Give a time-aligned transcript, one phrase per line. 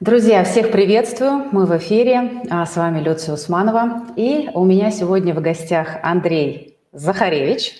[0.00, 1.48] Друзья, всех приветствую.
[1.50, 2.42] Мы в эфире.
[2.50, 4.04] А с вами Люция Усманова.
[4.14, 7.74] И у меня сегодня в гостях Андрей Захаревич,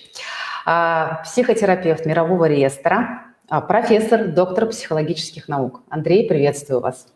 [0.66, 5.82] а, психотерапевт мирового реестра, а, профессор, доктор психологических наук.
[5.90, 7.06] Андрей, приветствую вас.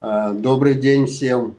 [0.00, 1.56] Добрый день всем.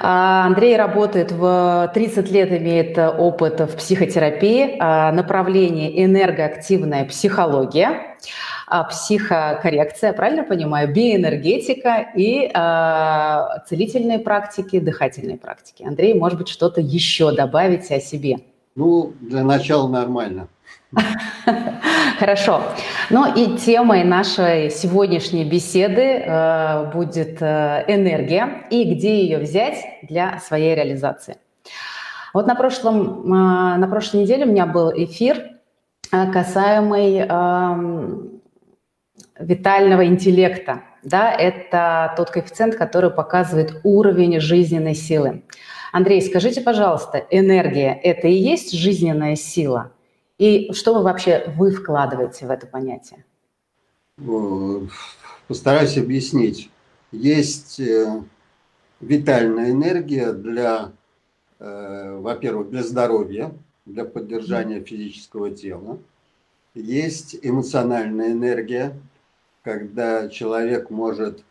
[0.00, 8.16] Андрей работает в 30 лет, имеет опыт в психотерапии, направление энергоактивная психология.
[8.74, 15.82] А, психокоррекция, правильно понимаю, биоэнергетика и э, целительные практики, дыхательные практики.
[15.86, 18.38] Андрей, может быть, что-то еще добавить о себе?
[18.74, 20.48] Ну, для начала нормально.
[22.18, 22.62] Хорошо.
[23.10, 30.38] Ну и темой нашей сегодняшней беседы э, будет э, энергия и где ее взять для
[30.38, 31.36] своей реализации.
[32.32, 35.58] Вот на, прошлом, э, на прошлой неделе у меня был эфир,
[36.10, 38.32] э, касаемый э,
[39.38, 40.82] витального интеллекта.
[41.02, 45.42] Да, это тот коэффициент, который показывает уровень жизненной силы.
[45.92, 49.92] Андрей, скажите, пожалуйста, энергия– это и есть жизненная сила?
[50.38, 53.24] И что вы вообще вы вкладываете в это понятие?
[55.48, 56.70] Постараюсь объяснить.
[57.10, 58.22] Есть э,
[59.00, 60.92] витальная энергия для,
[61.58, 63.52] э, во-первых, для здоровья,
[63.84, 65.98] для поддержания физического тела.
[66.74, 68.94] Есть эмоциональная энергия–
[69.62, 71.42] когда человек может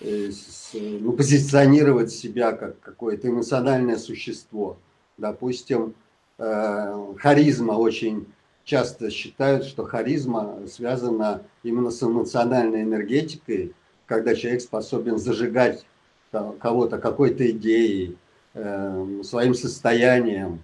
[0.00, 0.30] э,
[0.74, 4.76] ну, позиционировать себя как какое-то эмоциональное существо.
[5.16, 5.94] Допустим,
[6.38, 8.26] э, харизма очень
[8.64, 13.72] часто считают, что харизма связана именно с эмоциональной энергетикой,
[14.06, 15.84] когда человек способен зажигать
[16.30, 18.16] кого-то какой-то идеей,
[18.54, 20.62] э, своим состоянием.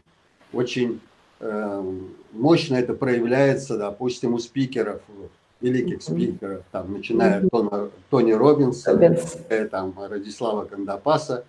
[0.53, 1.01] Очень
[2.33, 5.03] мощно это проявляется, допустим, у спикеров
[5.61, 9.37] великих спикеров, там, начиная от Тона, Тони Робинса, Робинс.
[9.48, 11.45] Э, там, Радислава Кандапаса,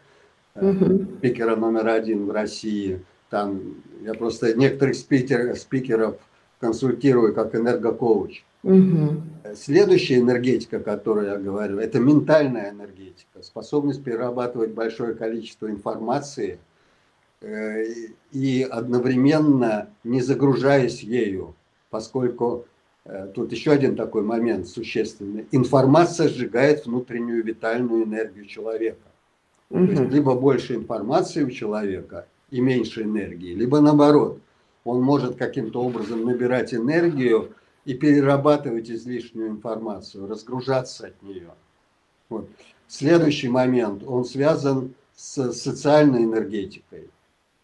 [0.56, 1.06] угу.
[1.18, 3.04] спикера номер один в России.
[3.30, 6.16] Там, я просто некоторых спикер, спикеров
[6.60, 8.44] консультирую как энергокоуч.
[8.64, 9.22] Угу.
[9.56, 16.60] Следующая энергетика, которую я говорю, это ментальная энергетика, способность перерабатывать большое количество информации
[17.42, 21.56] и одновременно не загружаясь ею,
[21.90, 22.79] поскольку Э,
[23.34, 25.48] тут еще один такой момент существенный.
[25.52, 29.08] Информация сжигает внутреннюю витальную энергию человека.
[29.70, 29.86] Угу.
[29.86, 34.40] То есть либо больше информации у человека и меньше энергии, либо наоборот.
[34.86, 37.54] Он может каким-то образом набирать энергию
[37.86, 41.50] и перерабатывать излишнюю информацию, разгружаться от нее.
[42.30, 42.50] Вот.
[42.88, 47.10] Следующий момент, он связан с социальной энергетикой.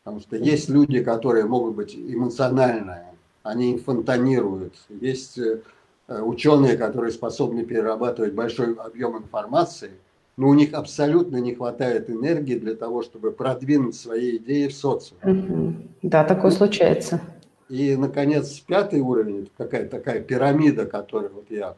[0.03, 3.14] Потому что есть люди, которые могут быть эмоционально
[3.45, 4.73] они фонтанируют.
[4.89, 5.61] Есть э,
[6.07, 9.91] ученые, которые способны перерабатывать большой объем информации,
[10.35, 15.89] но у них абсолютно не хватает энергии для того, чтобы продвинуть свои идеи в социум.
[16.01, 17.21] Да, такое случается.
[17.69, 21.75] И, наконец, пятый уровень, какая-то такая пирамида, которую вот я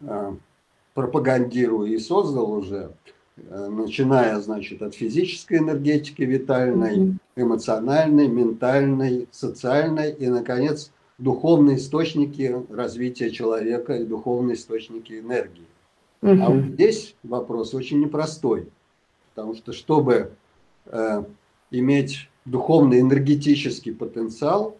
[0.00, 0.32] э,
[0.94, 2.92] пропагандирую и создал уже,
[3.36, 10.90] э, начиная, значит, от физической энергетики витальной, эмоциональной, ментальной, социальной и, наконец,
[11.22, 15.66] духовные источники развития человека и духовные источники энергии.
[16.20, 16.42] Угу.
[16.42, 18.68] А вот здесь вопрос очень непростой,
[19.30, 20.32] потому что чтобы
[20.86, 21.24] э,
[21.70, 24.76] иметь духовный энергетический потенциал,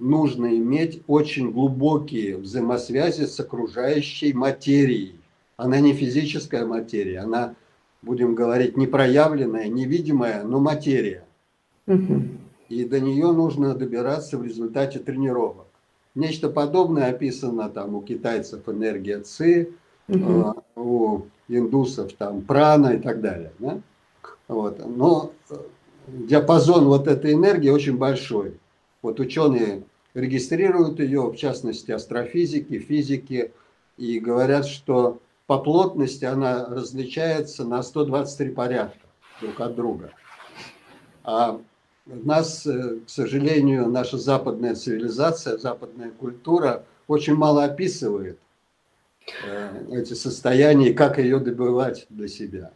[0.00, 5.14] нужно иметь очень глубокие взаимосвязи с окружающей материей.
[5.56, 7.54] Она не физическая материя, она,
[8.02, 11.24] будем говорить, непроявленная, невидимая, но материя.
[11.86, 12.22] Угу.
[12.68, 15.67] И до нее нужно добираться в результате тренировок.
[16.18, 19.68] Нечто подобное описано там у китайцев энергия ци,
[20.08, 20.64] угу.
[20.74, 23.52] у индусов там прана и так далее.
[23.60, 23.80] Да?
[24.48, 24.84] Вот.
[24.84, 25.54] Но э,
[26.08, 28.58] диапазон вот этой энергии очень большой.
[29.00, 29.84] Вот ученые
[30.14, 33.52] регистрируют ее, в частности астрофизики, физики,
[33.96, 39.06] и говорят, что по плотности она различается на 123 порядка
[39.40, 40.10] друг от друга.
[41.22, 41.60] А
[42.08, 48.38] нас, э, к сожалению, наша западная цивилизация, западная культура очень мало описывает
[49.44, 52.72] э, эти состояния и как ее добывать для себя.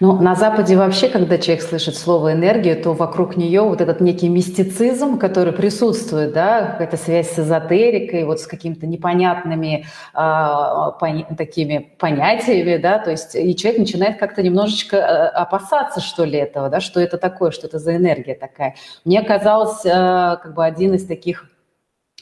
[0.00, 4.28] Ну, на Западе вообще, когда человек слышит слово энергия, то вокруг нее вот этот некий
[4.28, 11.94] мистицизм, который присутствует, да, какая-то связь с эзотерикой, вот с какими-то непонятными э, пон- такими
[11.98, 16.80] понятиями, да, то есть и человек начинает как-то немножечко э, опасаться, что ли, этого, да,
[16.80, 18.74] что это такое, что это за энергия такая.
[19.04, 21.48] Мне казалось, э, как бы один из таких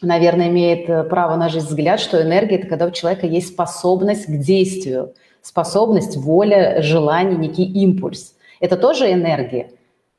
[0.03, 4.27] наверное, имеет э, право на жизнь взгляд, что энергия– это когда у человека есть способность
[4.27, 8.35] к действию, способность, воля, желание, некий импульс.
[8.61, 9.73] Это тоже энергия.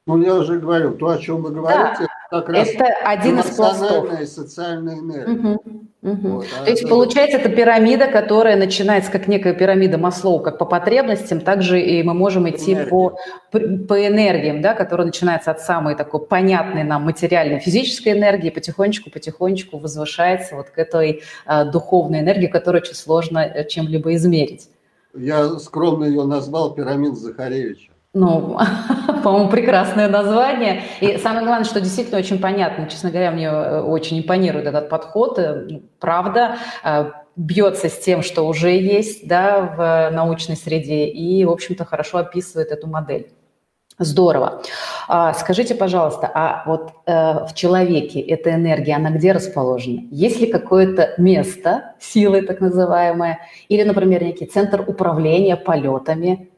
[0.06, 3.56] Ну, я уже говорил, то, о чем вы говорите, да как раз это один из
[3.56, 4.22] пластов.
[4.22, 5.34] и социальная энергия.
[5.34, 5.62] Угу,
[6.02, 6.28] угу.
[6.30, 6.90] Вот, а То есть, это...
[6.90, 12.14] получается, это пирамида, которая начинается как некая пирамида Маслоу, как по потребностям, также и мы
[12.14, 13.18] можем идти по,
[13.52, 20.56] по энергиям, да, которая начинается от самой такой понятной нам материальной физической энергии, потихонечку-потихонечку возвышается
[20.56, 24.70] вот к этой а, духовной энергии, которую очень сложно э, чем-либо измерить.
[25.16, 27.92] Я скромно ее назвал пирамид Захаревича.
[28.14, 28.58] Ну,
[29.24, 30.84] по-моему, прекрасное название.
[31.00, 32.88] И самое главное, что действительно очень понятно.
[32.88, 35.40] Честно говоря, мне э, очень импонирует этот подход.
[35.40, 41.46] Э, ну, правда, э, бьется с тем, что уже есть да, в научной среде, и,
[41.46, 43.32] в общем-то, хорошо описывает эту модель.
[44.02, 44.64] Здорово.
[45.08, 50.08] А, скажите, пожалуйста, а вот э, в человеке эта энергия, она где расположена?
[50.10, 56.50] Есть ли какое-то место, силы так называемое, или, например, некий центр управления полетами?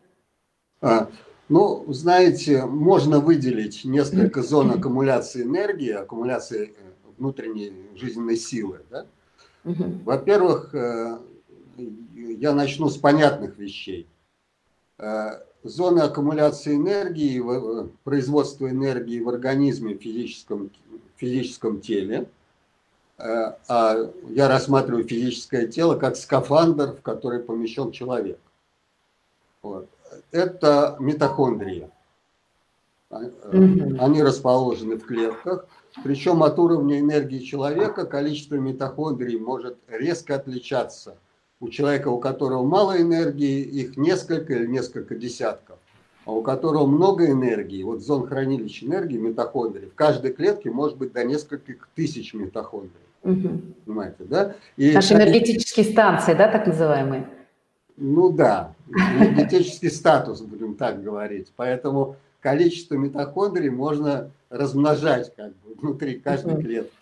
[0.80, 1.10] А,
[1.50, 8.80] ну, знаете, можно выделить несколько зон аккумуляции энергии, аккумуляции э, внутренней жизненной силы.
[8.90, 9.06] Да?
[9.66, 11.18] Во-первых, э,
[11.78, 14.08] я начну с понятных вещей.
[15.64, 17.42] Э, зоны аккумуляции энергии,
[18.04, 20.72] производства энергии в организме, в физическом,
[21.16, 22.30] физическом теле.
[23.18, 28.40] А я рассматриваю физическое тело как скафандр, в который помещен человек.
[29.62, 29.88] Вот
[30.32, 31.90] это митохондрии.
[33.10, 35.68] Они расположены в клетках.
[36.04, 41.18] Причем от уровня энергии человека количество митохондрий может резко отличаться.
[41.64, 45.78] У человека, у которого мало энергии, их несколько или несколько десятков.
[46.26, 51.14] А у которого много энергии, вот зон хранилища энергии, митохондрий, в каждой клетке может быть
[51.14, 52.92] до нескольких тысяч митохондрий.
[53.24, 53.62] Угу.
[53.86, 54.56] Понимаете, да?
[54.76, 57.30] И Наши энергетические станции, да, так называемые?
[57.96, 61.54] Ну да, энергетический статус, будем так говорить.
[61.56, 66.98] Поэтому количество митохондрий можно размножать как бы внутри каждой клетки.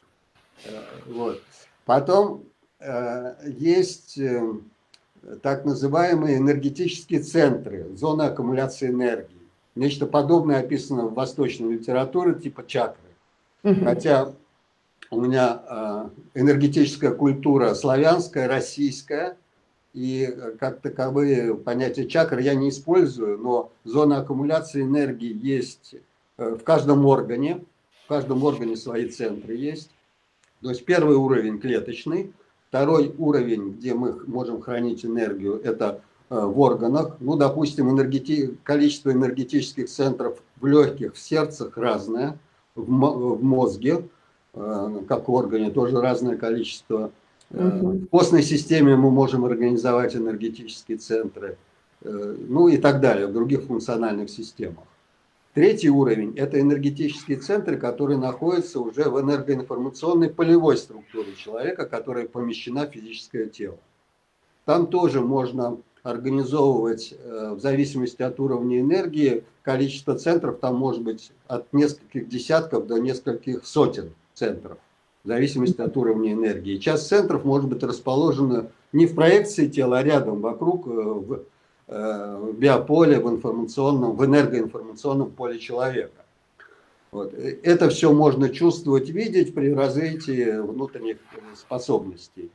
[0.66, 0.70] Э,
[1.08, 1.42] вот.
[1.86, 2.44] Потом
[3.46, 4.54] есть э,
[5.42, 9.38] так называемые энергетические центры, зоны аккумуляции энергии.
[9.76, 12.98] Нечто подобное описано в восточной литературе типа чакры.
[13.64, 14.34] Хотя
[15.12, 19.38] у меня энергетическая культура славянская, российская,
[19.94, 25.96] и э, как таковые понятия чакр я не использую, но зона аккумуляции энергии есть
[26.38, 27.64] э, в каждом органе,
[28.06, 29.92] в каждом органе свои центры есть.
[30.62, 32.32] То есть первый уровень клеточный,
[32.72, 37.18] второй уровень, где мы можем хранить энергию, это э, в органах.
[37.20, 38.56] Ну, допустим, энергети...
[38.64, 42.40] количество энергетических центров в легких, в сердцах разное,
[42.76, 44.08] в мозге,
[44.54, 47.12] как в органе, тоже разное количество
[47.52, 51.58] в костной системе мы можем организовать энергетические центры,
[52.02, 54.86] э, ну и так далее, в других функциональных системах.
[55.54, 62.88] Третий уровень– это энергетические центры, которые находятся уже в энергоинформационной полевой структуре человека, которая помещена
[62.88, 63.78] в физическое тело.
[64.64, 71.34] Там тоже можно организовывать, э, в зависимости от уровня энергии, количество центров, там может быть
[71.48, 74.78] от нескольких десятков до нескольких сотен центров
[75.24, 76.78] в зависимости от уровня энергии.
[76.78, 81.40] Часть центров может быть расположена не в проекции тела, а рядом, вокруг, э,
[81.92, 86.26] в биополе, в информационном, в энергоинформационном поле человека.
[87.12, 87.34] Вот.
[87.34, 91.18] Это все можно чувствовать, видеть при развитии внутренних
[91.56, 92.50] способностей.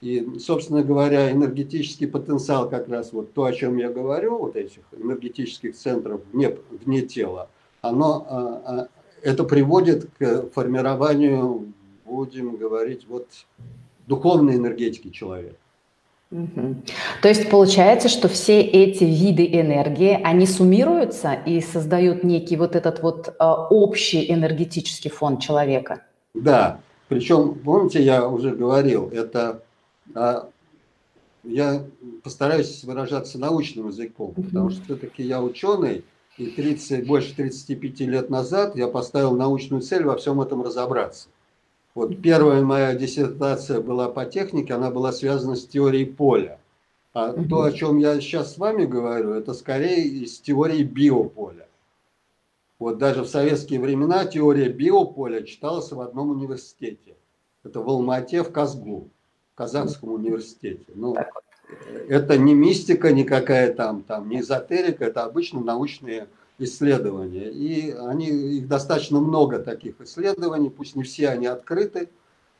[0.00, 4.82] И, собственно говоря, энергетический потенциал, как раз вот то, о чем я говорю, вот этих
[4.90, 7.48] энергетических центров вне, вне тела,
[7.82, 8.88] оно, а, а,
[9.22, 11.72] это приводит к формированию
[12.12, 13.28] будем говорить, вот
[14.06, 15.56] духовной энергетики человека.
[16.32, 16.76] Угу.
[17.20, 23.02] То есть получается, что все эти виды энергии, они суммируются и создают некий вот этот
[23.02, 26.00] вот э, общий энергетический фон человека?
[26.32, 29.62] Да, причем, помните, я уже говорил, это
[30.14, 30.48] а,
[31.44, 31.84] я
[32.22, 36.04] постараюсь выражаться научным языком, потому что все-таки я ученый,
[36.38, 41.28] и 30, больше 35 лет назад я поставил научную цель во всем этом разобраться.
[41.94, 46.58] Вот первая моя диссертация была по технике, она была связана с теорией поля.
[47.12, 47.44] А угу.
[47.44, 51.68] то, о чем я сейчас с вами говорю, это скорее из теории биополя.
[52.78, 57.14] Вот даже в советские времена теория биополя читалась в одном университете.
[57.62, 59.08] Это в Алмате, в Казгу,
[59.52, 60.86] в Казахском университете.
[60.94, 61.14] Ну,
[62.08, 66.28] это не мистика никакая там, там, не эзотерика, это обычно научные
[66.62, 67.50] исследования.
[67.50, 72.08] И они, их достаточно много таких исследований, пусть не все они открыты,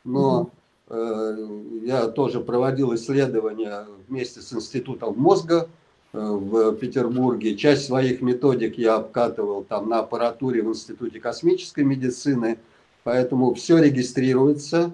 [0.04, 0.50] но
[0.88, 1.48] э,
[1.84, 5.68] я тоже проводил исследования вместе с Институтом мозга
[6.12, 7.56] э, в Петербурге.
[7.56, 12.58] Часть своих методик я обкатывал там на аппаратуре в Институте космической медицины,
[13.04, 14.92] поэтому все регистрируется,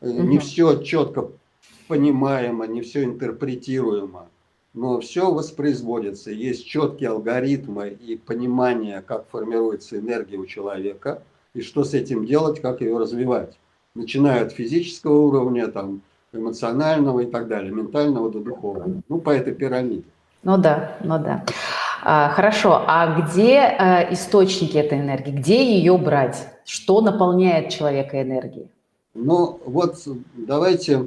[0.00, 1.30] э, не все четко
[1.88, 4.28] понимаемо, не все интерпретируемо
[4.76, 6.30] но все воспроизводится.
[6.30, 11.22] Есть четкие алгоритмы и понимание, как формируется энергия у человека,
[11.54, 13.58] и что с этим делать, как ее развивать.
[13.94, 16.02] Начиная от физического уровня, там,
[16.32, 19.00] эмоционального и так далее, ментального до духовного.
[19.08, 20.04] Ну, по этой пирамиде.
[20.42, 21.42] Ну да, ну да.
[22.04, 25.30] А, хорошо, а где а, источники этой энергии?
[25.30, 26.48] Где ее брать?
[26.66, 28.70] Что наполняет человека энергией?
[29.14, 29.96] Ну, вот
[30.34, 31.06] давайте,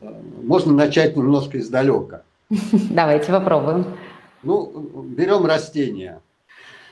[0.00, 2.22] э, можно начать немножко издалека.
[2.90, 3.84] Давайте попробуем.
[4.42, 6.22] Ну, берем растения.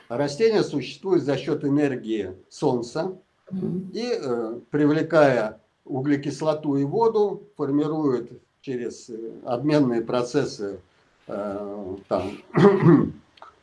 [0.08, 3.16] Растения существуют за счет энергии Солнца
[3.50, 10.78] и, э, привлекая углекислоту и воду, формируют через э, обменные процессы
[11.26, 12.32] э, там,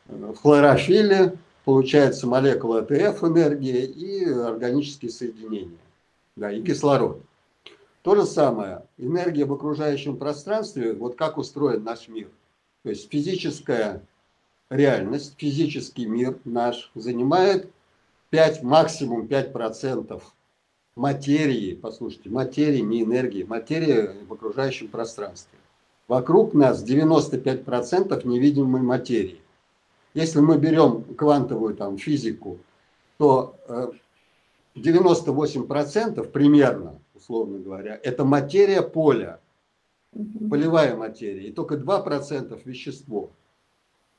[0.07, 1.33] в хлорофиле,
[1.63, 5.77] получается молекула АТФ энергии и органические соединения,
[6.35, 7.21] да, и кислород.
[8.03, 12.29] То же самое, энергия в окружающем пространстве, вот как устроен наш мир.
[12.83, 14.05] То есть физическая
[14.69, 17.71] реальность, физический мир наш занимает
[18.29, 20.21] 5, максимум 5%
[20.97, 25.57] материи, послушайте, материи, не энергии, материи в окружающем пространстве.
[26.09, 29.39] Вокруг нас 95% невидимой материи.
[30.13, 32.57] Если мы берем квантовую там, физику,
[33.17, 33.55] то
[34.75, 39.39] 98% э, примерно условно говоря, это материя поля,
[40.49, 43.31] полевая материя, и только 2% вещество.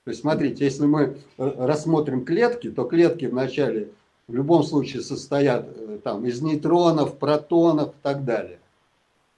[0.05, 3.91] То есть, смотрите, если мы э, рассмотрим клетки, то клетки вначале
[4.27, 8.59] в любом случае состоят э, там, из нейтронов, протонов и так далее.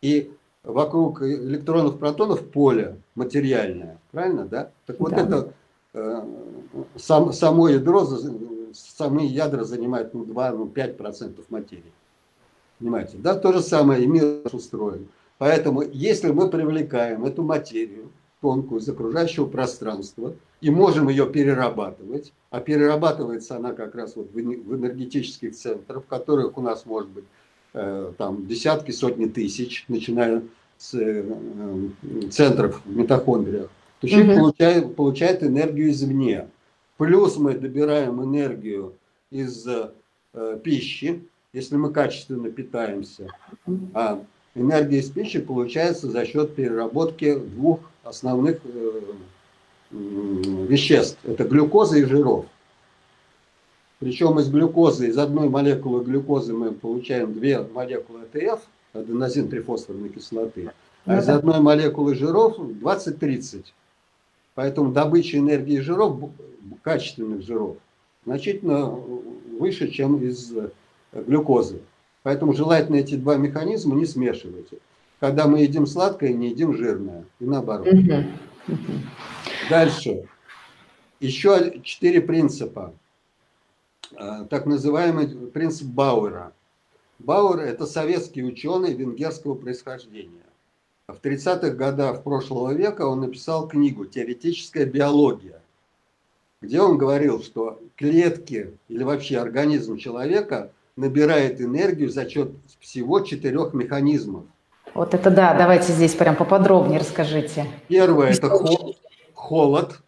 [0.00, 0.32] И
[0.62, 4.70] вокруг электронов, протонов поле материальное, правильно, да?
[4.86, 5.20] Так вот да.
[5.22, 5.52] это
[5.94, 6.24] э,
[6.96, 8.06] сам, само ядро,
[8.72, 11.92] самые ядра занимают ну, 2-5% ну, материи.
[12.78, 15.08] Понимаете, да, то же самое и мир устроен.
[15.38, 22.60] Поэтому, если мы привлекаем эту материю тонкую из окружающего пространства и можем ее перерабатывать, а
[22.60, 27.24] перерабатывается она как раз вот в энергетических центрах, в которых у нас может быть
[27.74, 30.42] э, там десятки, сотни тысяч, начиная
[30.78, 31.24] с э,
[32.30, 34.40] центров в митохондриях, то человек угу.
[34.40, 36.48] получает, получает энергию извне.
[36.98, 38.94] Плюс мы добираем энергию
[39.30, 39.90] из э,
[40.62, 41.22] пищи,
[41.56, 43.28] если мы качественно питаемся.
[43.94, 44.22] А
[44.54, 49.00] энергия из пищи получается за счет переработки двух основных э,
[49.90, 51.18] веществ.
[51.24, 52.44] Это глюкоза и жиров.
[54.00, 58.60] Причем из глюкозы, из одной молекулы глюкозы мы получаем две молекулы АТФ,
[58.92, 60.72] аденозин трифосфорной кислоты,
[61.06, 63.64] а ну из одной молекулы жиров 20-30.
[64.54, 66.20] Поэтому добыча энергии жиров,
[66.82, 67.78] качественных жиров,
[68.26, 68.90] значительно
[69.58, 70.52] выше, чем из
[71.22, 71.80] глюкозы.
[72.22, 74.68] Поэтому желательно эти два механизма не смешивать.
[75.20, 77.24] Когда мы едим сладкое, не едим жирное.
[77.40, 77.88] И наоборот.
[79.70, 80.28] Дальше.
[81.20, 82.92] Еще четыре принципа.
[84.14, 86.52] А, так называемый принцип Бауэра.
[87.18, 90.44] Бауэр– это советский ученый венгерского происхождения.
[91.08, 95.62] В 30-х годах прошлого века он написал книгу «Теоретическая биология»,
[96.60, 102.50] где он говорил, что клетки или вообще организм человека набирает энергию за счет
[102.80, 104.44] всего четырех механизмов.
[104.94, 107.66] Вот это да, давайте здесь прям поподробнее расскажите.
[107.88, 108.50] Первое– это
[109.34, 110.00] холод,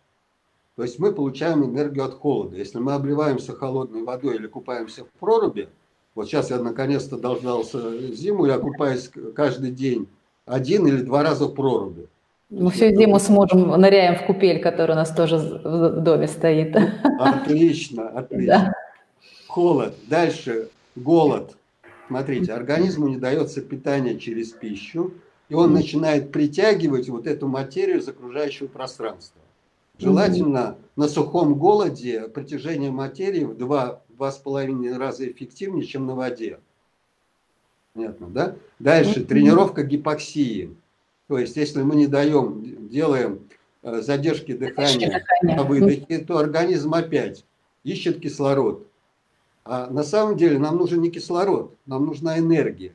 [0.76, 2.56] то есть мы получаем энергию от холода.
[2.56, 5.68] Если мы обливаемся холодной водой или купаемся в проруби,
[6.14, 7.78] вот сейчас я наконец-то дождался
[8.14, 10.08] зиму, я купаюсь каждый день
[10.46, 12.08] один или два раза в проруби.
[12.48, 16.74] Мы всю зиму сможем ныряем в купель, которая у нас тоже в доме стоит.
[17.20, 18.46] Отлично, отлично.
[18.46, 18.72] Да.
[19.48, 19.94] Холод.
[20.08, 21.56] Дальше голод.
[22.08, 25.12] Смотрите, организму не дается питание через пищу,
[25.48, 29.40] и он начинает притягивать вот эту материю из окружающего пространства.
[29.98, 36.14] Желательно на сухом голоде притяжение материи в два, два с половиной раза эффективнее, чем на
[36.14, 36.60] воде.
[37.94, 38.56] Понятно, да?
[38.78, 40.76] Дальше, тренировка гипоксии.
[41.26, 43.48] То есть, если мы не даем, делаем
[43.82, 47.44] э, задержки дыхания на выдохе, то организм опять
[47.82, 48.86] ищет кислород.
[49.70, 52.94] А на самом деле нам нужен не кислород, нам нужна энергия.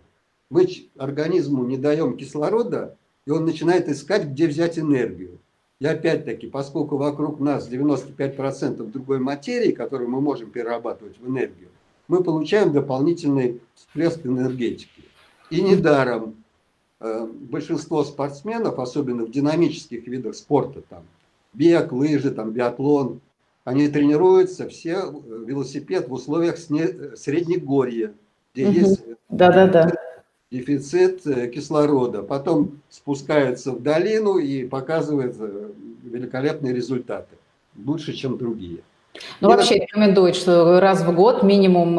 [0.49, 5.37] Мы организму не даем кислорода, и он начинает искать, где взять энергию.
[5.79, 11.69] И опять-таки, поскольку вокруг нас 95% другой материи, которую мы можем перерабатывать в энергию,
[12.07, 15.03] мы получаем дополнительный всплеск энергетики.
[15.51, 16.43] И недаром
[16.99, 21.03] э, большинство спортсменов, особенно в динамических видах спорта, там,
[21.53, 23.21] бег, лыжи, там, биатлон,
[23.63, 25.11] они тренируются все э,
[25.45, 28.13] велосипед в условиях среднегорья,
[28.53, 28.73] где угу.
[28.73, 29.91] есть да, да, да.
[30.51, 32.23] дефицит э, кислорода.
[32.23, 35.69] Потом спускаются в долину и показывают э,
[36.03, 37.35] великолепные результаты,
[37.85, 38.79] лучше, чем другие.
[39.41, 41.95] Ну, и вообще рекомендуют, что раз в год минимум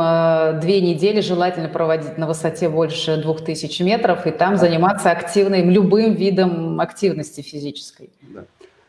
[0.60, 6.80] две недели желательно проводить на высоте больше 2000 метров и там заниматься активным, любым видом
[6.80, 8.10] активности физической.
[8.20, 8.46] Да.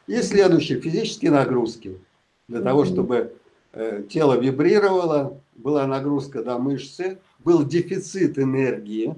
[0.08, 2.00] И следующие физические нагрузки
[2.48, 3.34] для того, чтобы
[3.74, 9.16] э, тело вибрировало, была нагрузка на мышцы, был дефицит энергии,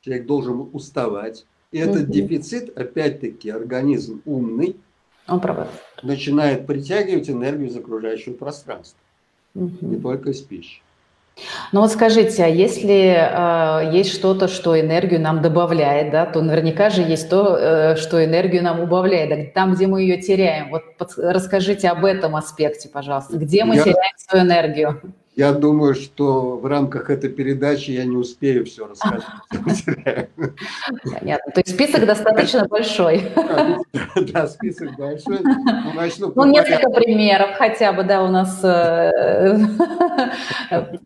[0.00, 1.46] человек должен уставать.
[1.70, 4.76] И этот дефицит, опять-таки, организм умный,
[5.26, 5.40] Он
[6.02, 8.98] начинает притягивать энергию из окружающего пространства,
[9.54, 10.82] не только из пищи.
[11.74, 16.88] Ну вот скажите, а если э, есть что-то, что энергию нам добавляет, да, то наверняка
[16.88, 20.70] же есть то, э, что энергию нам убавляет, да, там, где мы ее теряем.
[20.70, 23.36] Вот под, расскажите об этом аспекте, пожалуйста.
[23.38, 23.82] Где мы Я...
[23.82, 25.02] теряем свою энергию?
[25.36, 29.24] Я думаю, что в рамках этой передачи я не успею все рассказать.
[31.02, 31.52] Понятно.
[31.52, 33.32] То есть список достаточно большой.
[34.32, 35.40] Да, список большой.
[36.34, 39.58] Ну, несколько примеров хотя бы, да, у нас э,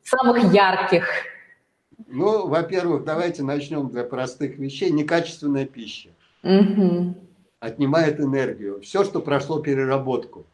[0.04, 1.08] самых ярких.
[2.06, 4.90] Ну, во-первых, давайте начнем для простых вещей.
[4.90, 6.11] Некачественная пища.
[7.61, 8.80] Отнимает энергию.
[8.82, 10.47] Все, что прошло переработку.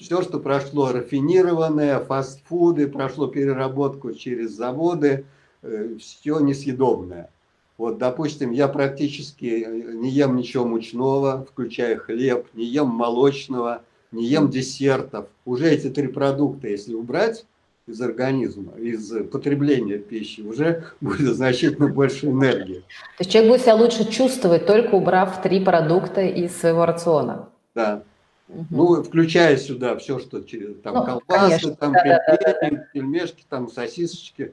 [0.00, 5.24] Все, что прошло рафинированное, фастфуды, прошло переработку через заводы,
[5.62, 7.30] э, все несъедобное.
[7.76, 13.82] Вот, допустим, я практически не ем ничего мучного, включая хлеб, не ем молочного,
[14.12, 15.26] не ем десертов.
[15.44, 17.44] Уже эти три продукта, если убрать
[17.86, 22.80] из организма, из потребления пищи, уже будет значительно больше энергии.
[23.18, 27.48] То есть человек будет себя лучше чувствовать, только убрав три продукта из своего рациона.
[27.74, 28.04] Да.
[28.48, 28.66] Угу.
[28.70, 32.76] Ну, включая сюда все, что через там ну, колбасы, конечно, там да, пельмени, да, да.
[32.92, 34.52] пельмешки, там сосисочки.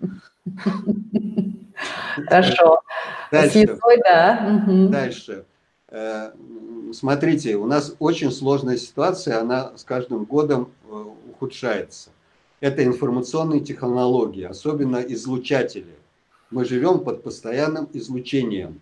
[2.27, 2.81] Хорошо.
[3.31, 3.77] Дальше.
[4.89, 5.45] Дальше.
[5.89, 6.31] Э,
[6.93, 12.11] смотрите, у нас очень сложная ситуация, она с каждым годом э, ухудшается.
[12.61, 15.95] Это информационные технологии, особенно излучатели.
[16.49, 18.81] Мы живем под постоянным излучением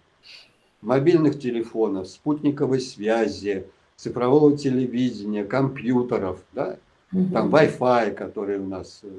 [0.82, 3.66] мобильных телефонов, спутниковой связи,
[4.00, 6.78] цифрового телевидения, компьютеров, да,
[7.12, 7.34] угу.
[7.34, 9.10] там Wi-Fi, который у нас э,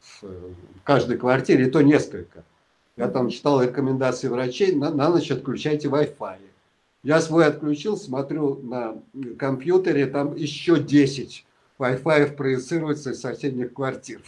[0.00, 0.24] в
[0.84, 2.44] каждой квартире, и то несколько.
[2.96, 6.36] Я там читал рекомендации врачей, на, на ночь отключайте Wi-Fi.
[7.02, 9.02] Я свой отключил, смотрю на
[9.36, 11.44] компьютере, там еще 10
[11.80, 14.20] Wi-Fi проецируется из соседних квартир.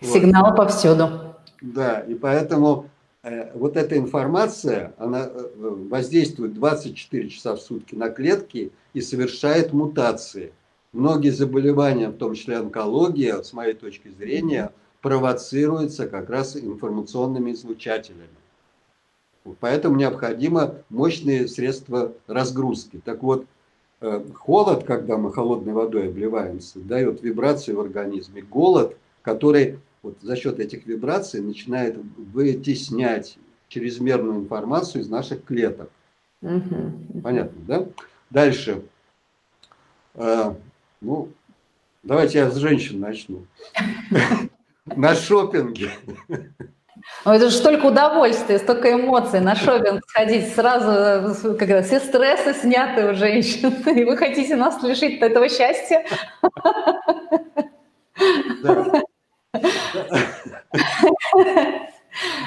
[0.00, 1.34] Сигнал повсюду.
[1.62, 2.95] Да, и поэтому Э,
[3.54, 10.52] вот эта информация, она э, воздействует 24 часа в сутки на клетки и совершает мутации.
[10.92, 18.28] Многие заболевания, в том числе онкология, с моей точки зрения, провоцируются как раз информационными излучателями.
[19.58, 23.00] Поэтому необходимо мощные средства разгрузки.
[23.04, 23.46] Так вот,
[24.02, 28.42] э, холод, когда мы холодной водой обливаемся, дает вибрацию в организме.
[28.42, 35.90] Голод, который вот за счет этих вибраций начинает вытеснять чрезмерную информацию из наших клеток.
[36.42, 37.22] Угу.
[37.24, 37.86] Понятно, да?
[38.30, 38.82] Дальше.
[40.14, 40.56] А,
[41.00, 41.28] ну,
[42.04, 43.46] давайте я с женщин начну.
[44.84, 45.90] На шопинге.
[47.24, 50.54] Ну, это же столько удовольствия, столько эмоций на шопинг сходить.
[50.54, 56.04] Сразу, когда все стрессы сняты у женщин, и вы хотите нас лишить этого счастья?
[58.62, 59.02] Да.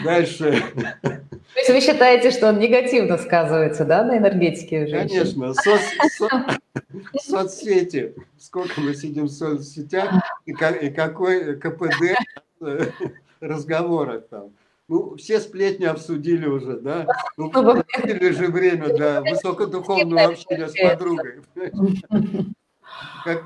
[0.04, 0.64] Дальше.
[1.02, 5.10] То есть вы считаете, что он негативно сказывается, да, на энергетике женщин?
[5.10, 5.54] Конечно.
[5.54, 5.82] Соц,
[6.18, 6.30] со,
[7.22, 8.16] соцсети.
[8.38, 12.16] Сколько мы сидим в соцсетях и, и какой КПД
[13.42, 14.52] разговоров там.
[14.88, 17.06] Ну, все сплетни обсудили уже, да?
[17.38, 17.52] Ну,
[18.04, 21.42] или же время для высокодуховного общения с подругой.
[23.24, 23.44] Как,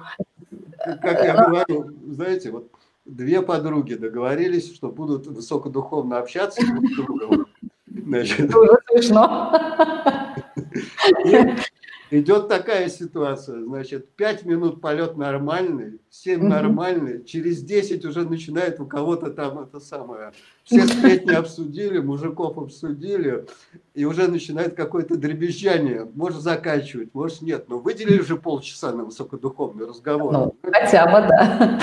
[1.02, 2.70] как я говорю, знаете, вот
[3.06, 7.48] две подруги договорились, что будут высокодуховно общаться друг с другом.
[7.88, 8.52] Значит,
[8.92, 9.54] смешно.
[12.12, 16.48] Идет такая ситуация, значит, 5 минут полет нормальный, 7 угу.
[16.48, 20.32] нормальный, через 10 уже начинает у кого-то там это самое,
[20.64, 23.48] все сплетни обсудили, мужиков обсудили,
[23.96, 29.88] и уже начинает какое-то дребезжание, может заканчивать, может нет, но выделили же полчаса на высокодуховный
[29.88, 30.32] разговор.
[30.34, 31.80] Ну, хотя бы, да.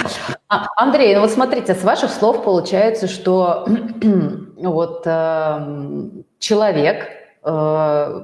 [0.52, 3.64] А, Андрей, ну вот смотрите, с ваших слов получается, что
[4.56, 6.10] вот э,
[6.40, 7.08] человек
[7.44, 8.22] э,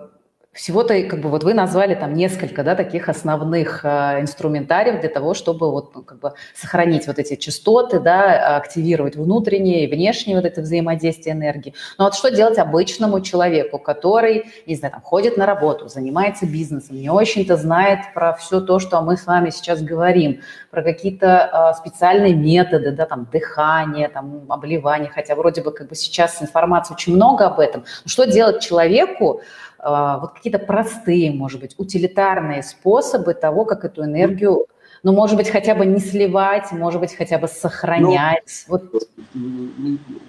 [0.57, 5.35] всего-то, как бы, вот вы назвали там несколько, да, таких основных э, инструментариев для того,
[5.35, 10.47] чтобы вот, ну, как бы сохранить вот эти частоты, да, активировать внутренние и внешние вот
[10.47, 11.75] это взаимодействие энергии.
[11.99, 16.97] Но вот что делать обычному человеку, который, не знаю, там, ходит на работу, занимается бизнесом,
[16.97, 20.40] не очень-то знает про все то, что мы с вами сейчас говорим,
[20.71, 25.95] про какие-то э, специальные методы, да, там, дыхание, там, обливание, хотя вроде бы как бы
[25.95, 27.85] сейчас информации очень много об этом.
[28.05, 29.42] Но что делать человеку,
[29.82, 34.66] вот какие-то простые, может быть, утилитарные способы того, как эту энергию,
[35.02, 38.64] ну, может быть, хотя бы не сливать, может быть, хотя бы сохранять.
[38.68, 39.08] Ну, вот.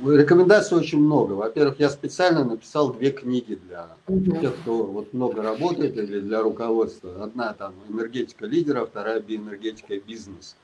[0.05, 1.33] Рекомендаций очень много.
[1.33, 4.37] Во-первых, я специально написал две книги для угу.
[4.37, 7.23] тех, кто вот много работает или для руководства.
[7.23, 10.55] Одна там энергетика лидера, вторая биоэнергетика и бизнес.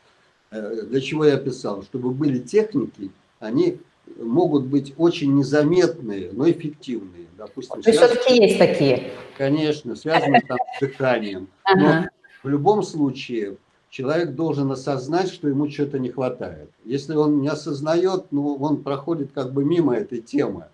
[0.51, 1.81] Э, для чего я писал?
[1.81, 3.79] Чтобы были техники, они
[4.17, 7.27] могут быть очень незаметные, но эффективные.
[7.37, 9.11] Допустим, То связаны, все-таки есть такие?
[9.37, 11.47] Конечно, связаны там с дыханием.
[11.75, 12.05] Но
[12.43, 13.57] в любом случае
[13.89, 16.69] человек должен осознать, что ему что-то не хватает.
[16.85, 20.65] Если он не осознает, ну, он проходит как бы мимо этой темы.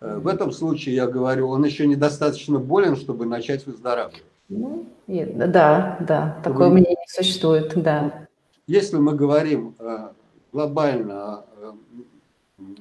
[0.00, 4.24] Э, в этом случае, я говорю, он еще недостаточно болен, чтобы начать выздоравливать.
[4.48, 8.26] Ну, да, да, такое мнение существует, да.
[8.66, 10.08] Если мы говорим э,
[10.52, 11.44] глобально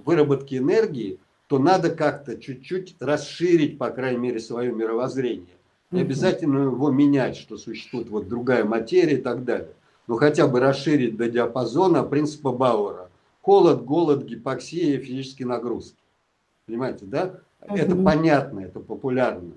[0.06, 5.58] выработки энергии, то надо как-то чуть-чуть расширить, по крайней мере, свое мировоззрение.
[5.92, 9.74] Не обязательно его менять, что существует вот другая материя и так далее.
[10.08, 13.10] Но хотя бы расширить до диапазона принципа Бауэра.
[13.42, 15.98] Холод, голод, гипоксия, физические нагрузки.
[16.66, 17.40] Понимаете, да?
[17.60, 19.52] Это понятно, это популярно.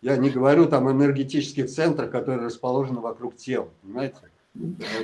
[0.00, 3.68] Я не говорю там энергетических центрах, которые расположены вокруг тела.
[3.82, 4.16] Понимаете?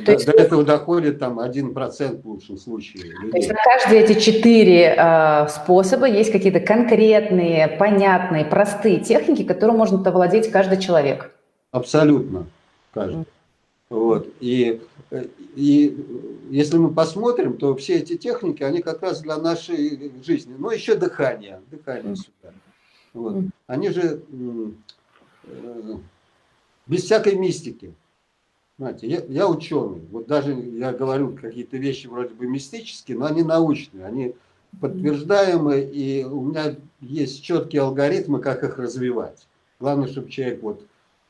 [0.05, 3.05] То есть, до этого доходит там 1% в лучшем случае.
[3.05, 3.31] Людей.
[3.31, 9.77] То есть на каждые эти четыре э, способа есть какие-то конкретные, понятные, простые техники, которым
[9.77, 11.31] может овладеть каждый человек.
[11.71, 12.47] Абсолютно
[12.93, 13.21] каждый.
[13.21, 13.27] Mm.
[13.91, 14.29] Вот.
[14.41, 14.81] И,
[15.55, 16.05] и
[16.51, 20.55] если мы посмотрим, то все эти техники, они как раз для нашей жизни.
[20.59, 21.61] Ну, еще дыхание.
[21.71, 22.17] Дыхание mm.
[22.17, 22.55] сюда.
[23.13, 23.35] Вот.
[23.37, 23.51] Mm.
[23.67, 24.23] Они же
[25.47, 25.95] э,
[26.87, 27.95] без всякой мистики.
[28.79, 30.03] Знаете, я, я ученый.
[30.11, 34.35] Вот даже я говорю какие-то вещи вроде бы мистические, но они научные, они
[34.81, 39.47] подтверждаемые, и у меня есть четкие алгоритмы, как их развивать.
[39.79, 40.85] Главное, чтобы человек вот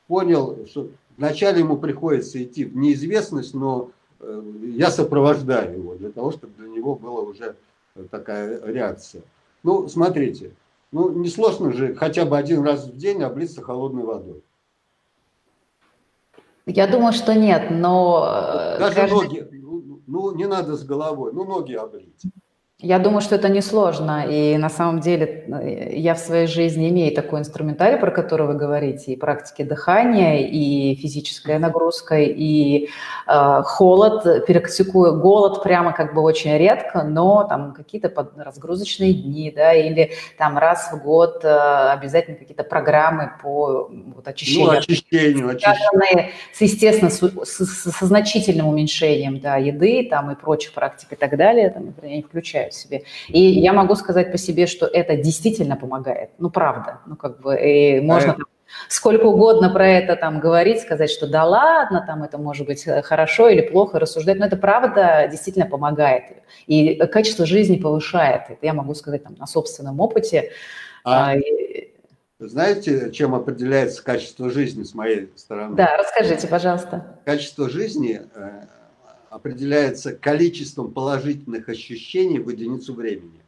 [0.06, 6.32] понял, что вначале ему приходится идти в неизвестность, но э, я сопровождаю его для того,
[6.32, 7.56] чтобы для него была уже
[8.10, 9.22] такая реакция.
[9.62, 10.52] Ну, смотрите,
[10.92, 14.42] ну, несложно же хотя бы один раз в день облиться холодной водой.
[16.66, 18.24] Я думаю, что нет, но...
[18.26, 19.14] Э, Даже каждый...
[19.14, 22.22] ноги, ну, ну не надо с головой, ну ноги обрить.
[22.84, 27.14] Я думаю, что это несложно, и на самом деле э, я в своей жизни имею
[27.14, 32.90] такой инструментарий, про который вы говорите, и практики дыхания, и физическая нагрузка, и
[33.26, 39.72] э, холод, перектикую голод прямо как бы очень редко, но там какие-то разгрузочные дни, да,
[39.72, 44.72] или там раз в год э, обязательно какие-то программы по вот, очищению.
[44.72, 46.32] Ну, очищению, очищению.
[46.52, 51.38] С, естественно, с, с, со значительным уменьшением да, еды там, и прочих практик и так
[51.38, 53.04] далее, там, я не включаю позволяю себе.
[53.28, 56.30] И я могу сказать по себе, что это действительно помогает.
[56.38, 57.00] Ну, правда.
[57.06, 58.44] Ну, как бы, и можно там,
[58.88, 63.02] сколько угодно про это там говорить, сказать, что да ладно, там это может быть э,
[63.02, 66.24] хорошо или плохо, рассуждать, но это правда действительно помогает.
[66.66, 68.42] И качество жизни повышает.
[68.48, 70.50] Это я могу сказать там на собственном опыте.
[71.04, 71.36] А, а
[72.40, 75.76] знаете, чем определяется качество жизни с моей стороны?
[75.76, 77.18] Да, расскажите, пожалуйста.
[77.24, 78.62] Качество жизни э,
[79.34, 83.40] определяется количеством положительных ощущений в единицу времени.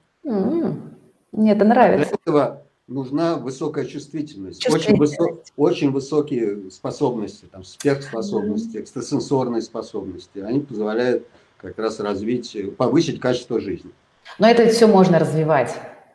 [1.30, 2.08] Мне это нравится.
[2.08, 5.20] Для этого нужна высокая чувствительность, чувствительность.
[5.20, 8.80] Очень, высо очень высокие способности, там, сверхспособности, mm.
[8.80, 10.40] экстрасенсорные способности.
[10.40, 13.92] Они позволяют как раз развить, повысить качество жизни.
[14.40, 15.72] Но это все можно развивать.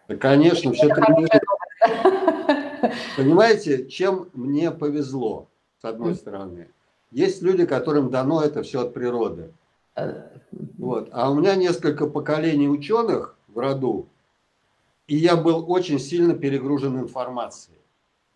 [0.10, 1.40] Да, конечно, все тренируется.
[3.16, 5.48] Понимаете, чем мне повезло,
[5.82, 6.68] с одной стороны.
[7.10, 9.54] Есть люди, которым дано это все от природы.
[10.78, 11.10] Вот.
[11.12, 14.08] А у меня несколько поколений ученых в роду,
[15.08, 17.78] и я был очень сильно перегружен информацией.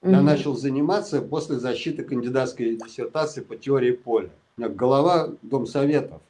[0.02, 4.30] Я начал заниматься после защиты кандидатской диссертации по теории поля.
[4.56, 6.22] У меня голова Дом Советов.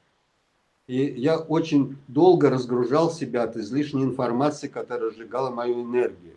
[0.88, 6.36] И я очень долго разгружал себя от излишней информации, которая сжигала мою энергию.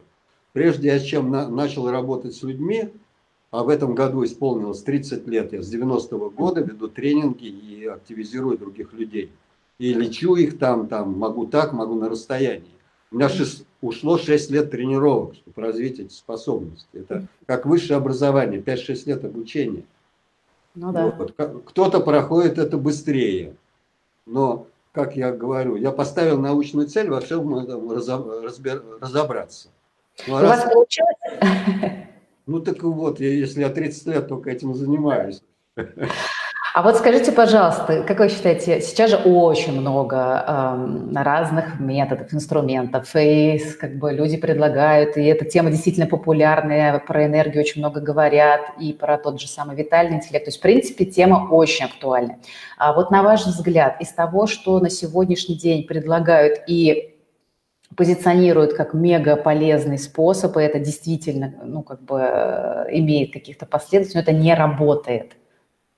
[0.53, 2.91] Прежде чем на, начал работать с людьми,
[3.51, 8.59] а в этом году исполнилось 30 лет, я с 90-го года веду тренинги и активизирую
[8.59, 9.31] других людей.
[9.79, 12.71] И лечу их там, там, могу так, могу на расстоянии.
[13.11, 16.89] У меня шест, ушло 6 лет тренировок, чтобы развить эти способности.
[16.93, 19.85] Это как высшее образование, 5-6 лет обучения.
[20.75, 21.07] Ну, да.
[21.07, 21.35] вот.
[21.67, 23.55] Кто-то проходит это быстрее.
[24.27, 29.69] Но, как я говорю, я поставил научную цель во всем этом разобраться.
[30.27, 30.65] Ну, а У раз...
[30.65, 31.17] вас получилось?
[32.49, 35.43] Ну так вот, если я 30 лет только этим занимаюсь.
[36.75, 43.11] А вот скажите, пожалуйста, как вы считаете, сейчас же очень много э, разных методов, инструментов,
[43.17, 48.61] и как бы люди предлагают, и эта тема действительно популярная, про энергию очень много говорят,
[48.81, 50.45] и про тот же самый витальный интеллект.
[50.45, 52.37] То есть, в принципе, тема очень актуальна.
[52.79, 57.08] А вот на ваш взгляд, из того, что на сегодняшний день предлагают и
[57.97, 64.17] позиционируют как мега полезный способ, и это действительно, ну, как бы э, имеет каких-то последствий,
[64.17, 65.33] но это не работает.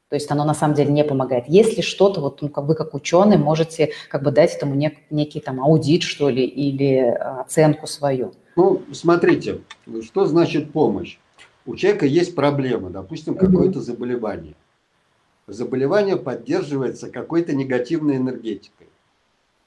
[0.09, 1.45] То есть оно на самом деле не помогает.
[1.47, 5.41] Если что-то, вот ну, как вы как ученый можете как бы дать этому нек, некий
[5.41, 8.33] там аудит, что ли, или э, оценку свою.
[8.57, 9.61] Ну, смотрите,
[10.03, 11.19] что значит помощь?
[11.65, 14.55] У человека есть проблема, допустим, какое-то заболевание.
[15.47, 18.89] Заболевание поддерживается какой-то негативной энергетикой.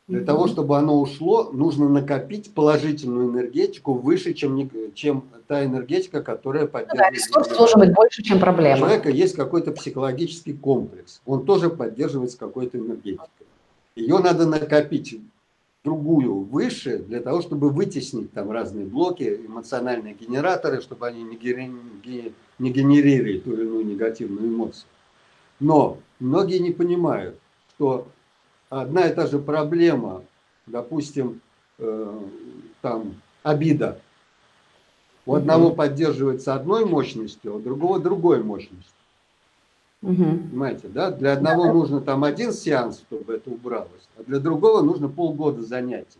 [0.08, 0.26] Для mm-hmm.
[0.26, 7.00] того, чтобы оно ушло, нужно накопить положительную энергетику выше, чем, чем та энергетика, которая поддерживает.
[7.00, 8.76] Ну, да, ресурс должен быть больше, чем проблема.
[8.76, 11.22] У человека есть какой-то психологический комплекс.
[11.26, 13.48] Он тоже поддерживается какой-то энергетикой.
[13.96, 15.22] Ее надо накопить
[15.86, 22.34] другую выше для того, чтобы вытеснить там разные блоки, эмоциональные генераторы, чтобы они не, генери,
[22.60, 24.88] не генерировали ту или иную негативную эмоцию.
[25.60, 27.38] Но многие не понимают,
[27.70, 28.08] что
[28.82, 30.24] одна и та же проблема,
[30.66, 31.42] допустим,
[31.80, 32.20] э,
[32.82, 34.00] там обида.
[35.26, 35.76] У одного угу.
[35.76, 38.94] поддерживается одной мощностью, а у другого другой мощностью.
[40.02, 40.16] Угу.
[40.16, 41.12] Понимаете, да?
[41.12, 41.74] Для одного да.
[41.74, 46.20] нужно там один сеанс, чтобы это убралось, а для другого нужно полгода занятий.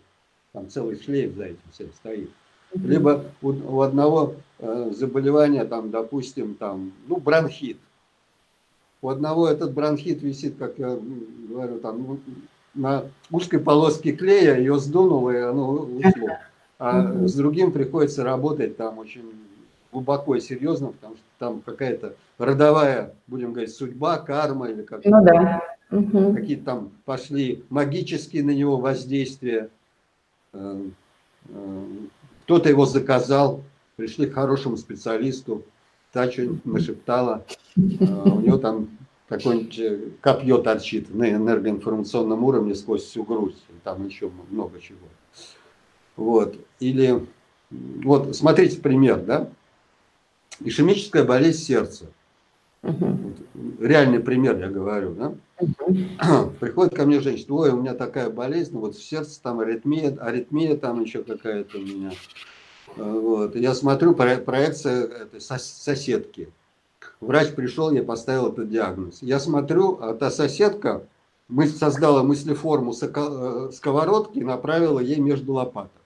[0.54, 2.30] Там целый шлейф за этим всем стоит.
[2.74, 2.88] Угу.
[2.88, 7.78] Либо у, у одного э, заболевания, там, допустим, там, ну, бронхит.
[9.04, 10.98] У одного этот бронхит висит, как я
[11.50, 12.20] говорю, там ну,
[12.74, 16.30] на узкой полоске клея, ее сдунуло, и оно ушло.
[16.80, 19.30] А с другим приходится работать там очень
[19.92, 25.22] глубоко и серьезно, потому что там какая-то родовая, будем говорить, судьба, карма или как ну,
[25.22, 25.62] да.
[26.34, 29.70] какие-то там пошли магические на него воздействия.
[30.54, 30.82] Э,
[31.50, 31.86] э,
[32.46, 33.64] кто-то его заказал,
[33.98, 35.64] пришли к хорошему специалисту,
[36.14, 37.44] та что-нибудь нашептала,
[37.76, 38.90] у него там
[39.28, 45.08] какое-нибудь копье торчит на энергоинформационном уровне сквозь всю грудь, там еще много чего.
[46.16, 46.56] Вот.
[46.80, 47.26] Или,
[47.72, 49.50] вот, смотрите пример, да?
[50.60, 52.06] Ишемическая болезнь сердца.
[52.84, 53.34] Угу.
[53.80, 55.34] Реальный пример, я говорю, да?
[55.60, 56.52] Угу.
[56.60, 60.76] Приходит ко мне женщина, ой, у меня такая болезнь, вот в сердце там аритмия, аритмия
[60.76, 62.12] там еще какая-то у меня.
[62.96, 63.56] Вот.
[63.56, 66.50] Я смотрю, проекция этой соседки.
[67.24, 69.22] Врач пришел, я поставил этот диагноз.
[69.22, 71.04] Я смотрю, а та соседка
[71.48, 76.02] мы создала мыслеформу э, сковородки и направила ей между лопаток.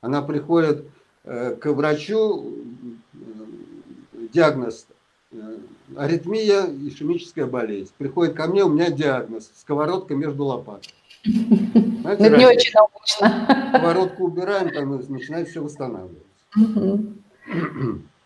[0.00, 0.84] Она приходит
[1.24, 2.54] э, к врачу,
[3.14, 3.18] э,
[4.32, 4.86] диагноз
[5.96, 7.92] аритмия, ишемическая болезнь.
[7.98, 10.92] Приходит ко мне, у меня диагноз, сковородка между лопаток.
[11.24, 13.68] Знаете, Это не очень научно.
[13.68, 16.24] Сковородку убираем, там начинает все восстанавливаться.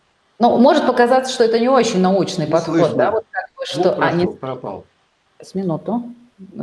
[0.43, 2.97] Ну, может показаться, что это не очень научный не подход, слышно.
[2.97, 3.11] да?
[3.13, 3.83] Вот как бы, что...
[3.93, 4.27] Звук а, не...
[4.27, 4.85] пропал.
[5.41, 6.03] С минуту.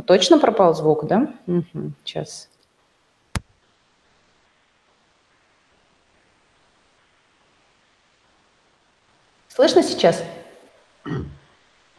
[0.06, 1.32] Точно пропал звук, да?
[1.46, 1.92] Угу.
[2.04, 2.50] Сейчас.
[9.48, 10.22] Слышно сейчас?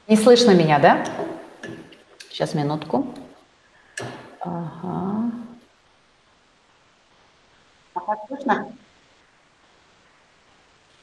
[0.07, 1.03] Не слышно меня, да?
[2.29, 3.07] Сейчас, минутку.
[4.39, 5.31] Ага.
[7.95, 8.71] А как слышно?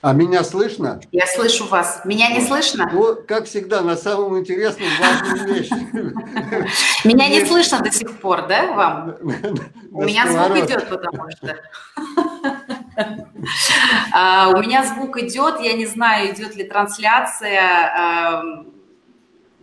[0.01, 1.01] А меня слышно?
[1.11, 2.03] Я слышу вас.
[2.05, 2.89] Меня не слышно?
[2.93, 7.07] Ну, как всегда, на самом интересном важном вещи.
[7.07, 9.17] Меня не слышно до сих пор, да, вам?
[9.91, 11.57] У меня звук идет, потому что...
[14.13, 18.43] А, у меня звук идет, я не знаю, идет ли трансляция,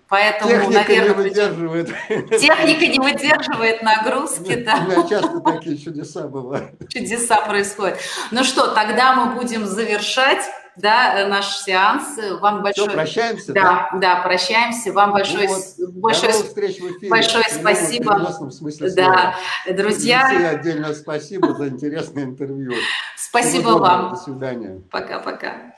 [0.08, 1.88] Поэтому, Техника наверное, не выдерживает.
[2.30, 4.76] Техника не выдерживает нагрузки, да.
[4.86, 6.72] У меня часто такие чудеса бывают.
[6.90, 7.98] Чудеса происходят.
[8.32, 10.44] Ну что, тогда мы будем завершать.
[10.76, 12.20] да, наш сеанс.
[12.40, 12.88] Вам большое...
[12.88, 13.90] Все, прощаемся, да?
[13.94, 14.92] Да, да, прощаемся.
[14.94, 15.64] Вам большое, вот.
[15.96, 17.10] большое, встреч в эфире.
[17.10, 18.30] большое спасибо.
[18.52, 19.36] Смысле да,
[19.72, 20.32] друзья.
[20.34, 22.74] И отдельно спасибо за интересное интервью.
[23.16, 24.12] Спасибо вам.
[24.12, 24.82] До свидания.
[24.92, 25.76] Пока-пока.